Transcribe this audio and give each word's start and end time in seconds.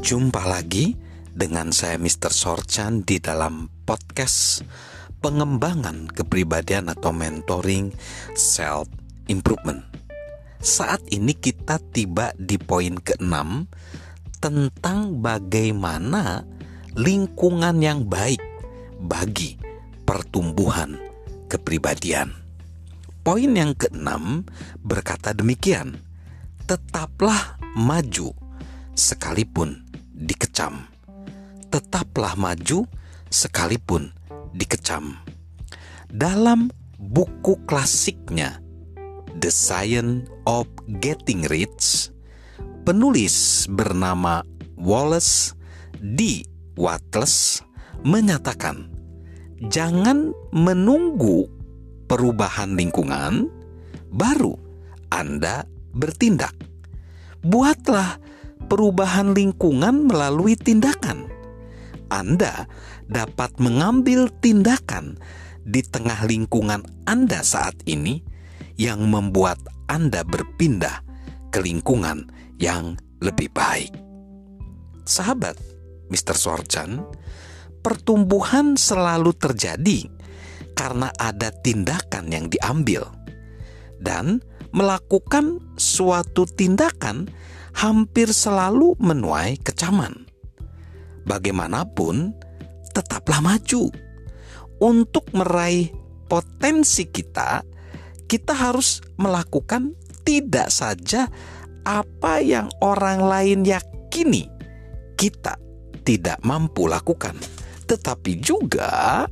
Jumpa 0.00 0.48
lagi 0.48 0.96
dengan 1.28 1.76
saya 1.76 2.00
Mr. 2.00 2.32
Sorchan 2.32 3.04
di 3.04 3.20
dalam 3.20 3.68
podcast 3.84 4.64
pengembangan 5.20 6.08
kepribadian 6.08 6.88
atau 6.88 7.12
mentoring 7.12 7.92
self 8.32 8.88
improvement. 9.28 9.84
Saat 10.56 11.04
ini 11.12 11.36
kita 11.36 11.76
tiba 11.92 12.32
di 12.40 12.56
poin 12.56 12.96
ke-6 12.96 13.36
tentang 14.40 15.20
bagaimana 15.20 16.48
lingkungan 16.96 17.84
yang 17.84 18.08
baik 18.08 18.40
bagi 19.04 19.60
pertumbuhan 20.08 20.96
kepribadian. 21.52 22.32
Poin 23.20 23.52
yang 23.52 23.76
keenam 23.76 24.48
berkata 24.80 25.36
demikian, 25.36 26.00
tetaplah 26.64 27.60
maju 27.76 28.32
sekalipun 28.96 29.89
dikecam. 30.20 30.84
Tetaplah 31.72 32.36
maju 32.36 32.84
sekalipun 33.32 34.12
dikecam. 34.52 35.16
Dalam 36.12 36.68
buku 37.00 37.56
klasiknya 37.64 38.60
The 39.40 39.48
Science 39.48 40.28
of 40.44 40.68
Getting 41.00 41.48
Rich, 41.48 42.12
penulis 42.84 43.64
bernama 43.70 44.44
Wallace 44.76 45.56
D. 45.96 46.44
Wattles 46.76 47.64
menyatakan, 48.04 48.92
"Jangan 49.72 50.36
menunggu 50.52 51.48
perubahan 52.10 52.74
lingkungan 52.74 53.46
baru 54.10 54.58
Anda 55.14 55.62
bertindak. 55.94 56.54
Buatlah 57.46 58.18
perubahan 58.70 59.34
lingkungan 59.34 60.06
melalui 60.06 60.54
tindakan. 60.54 61.26
Anda 62.06 62.70
dapat 63.10 63.58
mengambil 63.58 64.30
tindakan 64.38 65.18
di 65.66 65.82
tengah 65.82 66.22
lingkungan 66.30 66.86
Anda 67.04 67.42
saat 67.42 67.74
ini 67.90 68.22
yang 68.78 69.10
membuat 69.10 69.58
Anda 69.90 70.22
berpindah 70.22 71.02
ke 71.50 71.58
lingkungan 71.58 72.30
yang 72.62 72.94
lebih 73.18 73.50
baik. 73.50 73.90
Sahabat 75.02 75.58
Mr. 76.08 76.38
Sorchan, 76.38 77.02
pertumbuhan 77.82 78.78
selalu 78.78 79.34
terjadi 79.34 80.06
karena 80.78 81.10
ada 81.18 81.50
tindakan 81.50 82.30
yang 82.30 82.46
diambil. 82.46 83.04
Dan 84.00 84.40
melakukan 84.72 85.60
suatu 85.76 86.46
tindakan 86.48 87.28
hampir 87.80 88.28
selalu 88.28 88.92
menuai 89.00 89.56
kecaman. 89.56 90.28
Bagaimanapun, 91.24 92.36
tetaplah 92.92 93.40
maju. 93.40 93.88
Untuk 94.80 95.24
meraih 95.32 95.88
potensi 96.28 97.08
kita, 97.08 97.64
kita 98.28 98.52
harus 98.52 99.00
melakukan 99.16 99.96
tidak 100.28 100.68
saja 100.68 101.28
apa 101.88 102.44
yang 102.44 102.68
orang 102.84 103.24
lain 103.24 103.60
yakini 103.64 104.52
kita 105.16 105.56
tidak 106.04 106.36
mampu 106.44 106.84
lakukan, 106.84 107.36
tetapi 107.88 108.40
juga 108.40 109.24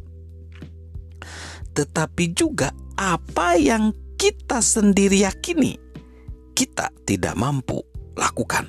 tetapi 1.73 2.35
juga 2.35 2.75
apa 2.99 3.55
yang 3.55 3.95
kita 4.19 4.59
sendiri 4.59 5.23
yakini 5.23 5.79
kita 6.59 6.91
tidak 7.07 7.39
mampu 7.39 7.79
lakukan. 8.19 8.67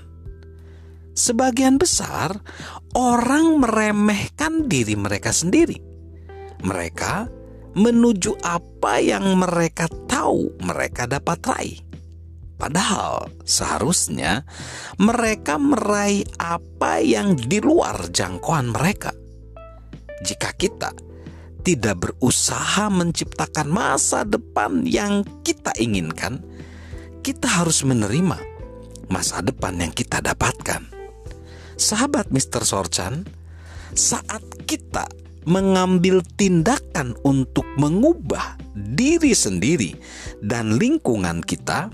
Sebagian 1.17 1.75
besar 1.75 2.31
orang 2.95 3.59
meremehkan 3.59 4.71
diri 4.71 4.95
mereka 4.95 5.36
sendiri. 5.36 5.76
Mereka 6.64 7.27
menuju 7.76 8.39
apa 8.39 9.04
yang 9.04 9.36
mereka 9.36 9.92
tahu 10.08 10.54
mereka 10.64 11.09
dapat 11.09 11.39
raih. 11.43 11.80
Padahal 12.59 13.32
seharusnya 13.48 14.43
mereka 14.99 15.55
meraih 15.55 16.27
apa 16.39 16.99
yang 16.99 17.36
di 17.39 17.64
luar 17.64 18.11
jangkauan 18.11 18.76
mereka. 18.76 19.15
Jika 20.23 20.52
kita 20.59 20.92
tidak 21.64 22.04
berusaha 22.04 22.92
menciptakan 22.92 23.67
masa 23.71 24.27
depan 24.27 24.83
yang 24.83 25.23
kita 25.48 25.71
inginkan, 25.80 26.43
kita 27.23 27.48
harus 27.48 27.88
menerima 27.88 28.58
masa 29.09 29.42
depan 29.42 29.75
yang 29.81 29.93
kita 29.93 30.21
dapatkan. 30.21 30.86
Sahabat 31.75 32.30
Mr. 32.30 32.64
Sorchan, 32.64 33.25
saat 33.97 34.42
kita 34.70 35.09
mengambil 35.49 36.21
tindakan 36.37 37.17
untuk 37.25 37.65
mengubah 37.80 38.59
diri 38.75 39.33
sendiri 39.33 39.97
dan 40.45 40.77
lingkungan 40.77 41.42
kita, 41.42 41.89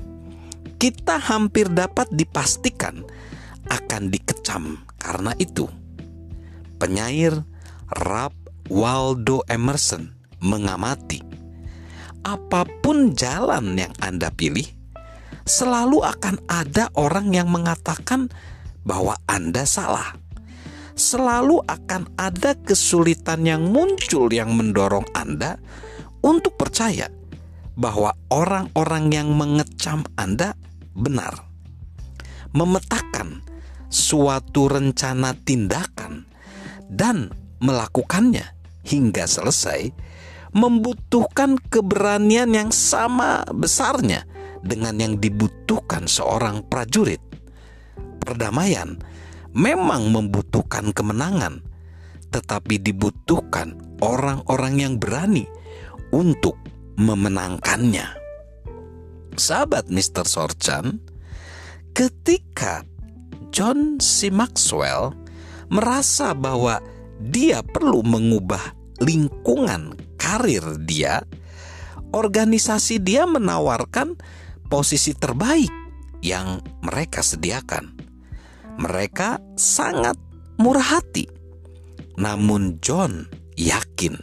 kita 0.76 1.16
hampir 1.18 1.72
dapat 1.72 2.12
dipastikan 2.12 3.06
akan 3.72 4.12
dikecam 4.12 4.84
karena 5.00 5.32
itu. 5.40 5.66
Penyair 6.76 7.48
rap 8.04 8.36
Waldo 8.68 9.46
Emerson 9.48 10.12
mengamati, 10.44 11.24
apa 12.26 12.68
pun 12.84 13.16
jalan 13.16 13.78
yang 13.80 13.94
Anda 14.04 14.34
pilih, 14.34 14.68
selalu 15.46 16.02
akan 16.02 16.42
ada 16.50 16.90
orang 16.98 17.30
yang 17.32 17.48
mengatakan 17.54 18.34
bahwa 18.82 19.16
Anda 19.30 19.64
salah. 19.64 20.18
Selalu 20.98 21.62
akan 21.70 22.18
ada 22.18 22.58
kesulitan 22.58 23.46
yang 23.46 23.70
muncul 23.70 24.32
yang 24.34 24.58
mendorong 24.58 25.06
Anda 25.14 25.62
untuk 26.26 26.58
percaya 26.58 27.12
bahwa 27.78 28.16
orang-orang 28.34 29.14
yang 29.14 29.30
mengecam 29.36 30.02
Anda 30.18 30.58
benar. 30.96 31.46
Memetakan 32.56 33.44
suatu 33.92 34.72
rencana 34.72 35.36
tindakan 35.36 36.24
dan 36.88 37.30
melakukannya 37.60 38.56
hingga 38.88 39.28
selesai 39.28 39.92
membutuhkan 40.56 41.60
keberanian 41.68 42.56
yang 42.56 42.72
sama 42.72 43.44
besarnya 43.52 44.24
dengan 44.66 44.98
yang 44.98 45.22
dibutuhkan 45.22 46.10
seorang 46.10 46.66
prajurit. 46.66 47.22
Perdamaian 48.26 48.98
memang 49.54 50.10
membutuhkan 50.10 50.90
kemenangan, 50.92 51.62
tetapi 52.34 52.82
dibutuhkan 52.82 53.78
orang-orang 54.02 54.82
yang 54.82 54.94
berani 54.98 55.46
untuk 56.10 56.58
memenangkannya. 56.98 58.18
Sahabat 59.38 59.88
Mr. 59.94 60.26
Sorchan, 60.26 61.00
ketika 61.94 62.84
John 63.54 64.02
C. 64.02 64.34
Maxwell 64.34 65.16
merasa 65.72 66.36
bahwa 66.36 66.80
dia 67.20 67.64
perlu 67.64 68.04
mengubah 68.04 68.76
lingkungan 69.00 69.96
karir 70.20 70.64
dia, 70.84 71.24
organisasi 72.16 73.04
dia 73.04 73.28
menawarkan 73.28 74.16
posisi 74.68 75.14
terbaik 75.14 75.72
yang 76.26 76.62
mereka 76.82 77.22
sediakan. 77.22 77.94
Mereka 78.76 79.56
sangat 79.56 80.18
murah 80.60 81.00
hati. 81.00 81.30
Namun 82.20 82.80
John 82.84 83.28
yakin, 83.56 84.20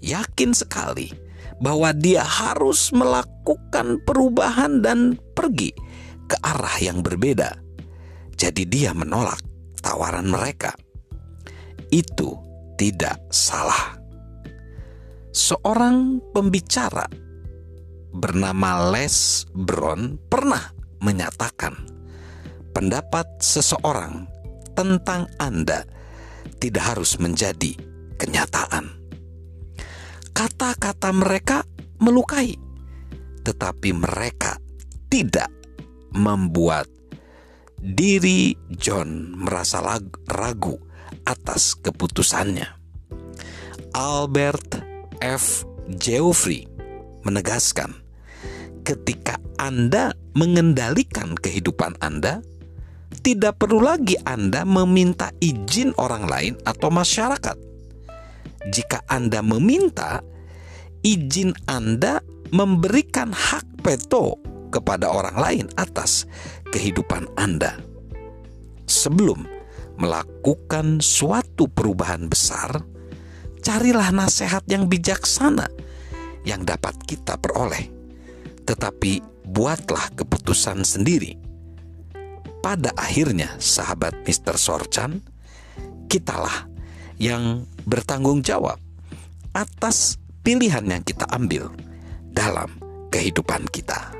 yakin 0.00 0.50
sekali 0.52 1.12
bahwa 1.58 1.90
dia 1.92 2.22
harus 2.22 2.92
melakukan 2.94 4.00
perubahan 4.04 4.80
dan 4.84 5.18
pergi 5.34 5.72
ke 6.28 6.36
arah 6.44 6.76
yang 6.80 7.00
berbeda. 7.00 7.56
Jadi 8.38 8.68
dia 8.68 8.94
menolak 8.94 9.42
tawaran 9.82 10.30
mereka 10.30 10.70
itu 11.90 12.36
tidak 12.78 13.18
salah. 13.32 13.98
Seorang 15.32 16.22
pembicara 16.32 17.08
bernama 18.18 18.90
Les 18.90 19.46
Brown 19.54 20.18
pernah 20.26 20.74
menyatakan 20.98 21.78
pendapat 22.74 23.38
seseorang 23.38 24.26
tentang 24.74 25.30
Anda 25.38 25.86
tidak 26.58 26.94
harus 26.94 27.18
menjadi 27.22 27.78
kenyataan. 28.18 28.90
Kata-kata 30.34 31.10
mereka 31.14 31.66
melukai, 31.98 32.54
tetapi 33.42 33.90
mereka 33.94 34.58
tidak 35.10 35.50
membuat 36.14 36.86
diri 37.78 38.54
John 38.74 39.34
merasa 39.38 39.82
ragu 40.30 40.78
atas 41.26 41.78
keputusannya. 41.78 42.66
Albert 43.94 44.82
F. 45.22 45.66
Geoffrey 45.98 46.68
menegaskan, 47.26 47.98
ketika 48.88 49.36
Anda 49.60 50.16
mengendalikan 50.32 51.36
kehidupan 51.36 52.00
Anda, 52.00 52.40
tidak 53.20 53.60
perlu 53.60 53.84
lagi 53.84 54.16
Anda 54.24 54.64
meminta 54.64 55.28
izin 55.44 55.92
orang 56.00 56.24
lain 56.24 56.54
atau 56.64 56.88
masyarakat. 56.88 57.56
Jika 58.72 59.04
Anda 59.12 59.44
meminta, 59.44 60.24
izin 61.04 61.52
Anda 61.68 62.24
memberikan 62.48 63.28
hak 63.28 63.84
veto 63.84 64.40
kepada 64.72 65.12
orang 65.12 65.36
lain 65.36 65.66
atas 65.76 66.24
kehidupan 66.72 67.28
Anda. 67.36 67.76
Sebelum 68.88 69.44
melakukan 70.00 71.04
suatu 71.04 71.68
perubahan 71.68 72.24
besar, 72.32 72.80
carilah 73.60 74.08
nasihat 74.16 74.64
yang 74.64 74.88
bijaksana 74.88 75.68
yang 76.48 76.64
dapat 76.64 76.96
kita 77.04 77.36
peroleh. 77.36 77.97
Tetapi 78.68 79.24
buatlah 79.48 80.12
keputusan 80.12 80.84
sendiri. 80.84 81.40
Pada 82.60 82.92
akhirnya, 83.00 83.56
sahabat 83.56 84.28
Mr. 84.28 84.60
Sorchan, 84.60 85.24
kitalah 86.12 86.68
yang 87.16 87.64
bertanggung 87.88 88.44
jawab 88.44 88.76
atas 89.56 90.20
pilihan 90.44 90.84
yang 90.84 91.00
kita 91.00 91.24
ambil 91.32 91.72
dalam 92.28 92.68
kehidupan 93.08 93.64
kita. 93.72 94.12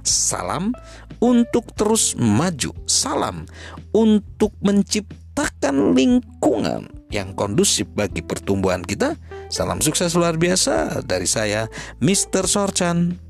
Salam 0.00 0.72
untuk 1.20 1.68
terus 1.76 2.16
maju. 2.16 2.72
Salam 2.88 3.44
untuk 3.92 4.56
menciptakan 4.64 5.92
lingkungan 5.92 6.88
yang 7.12 7.36
kondusif 7.36 7.84
bagi 7.92 8.24
pertumbuhan 8.24 8.80
kita. 8.80 9.14
Salam 9.52 9.84
sukses 9.84 10.16
luar 10.16 10.40
biasa 10.40 11.04
dari 11.04 11.28
saya, 11.28 11.68
Mr. 12.00 12.48
Sorchan. 12.48 13.29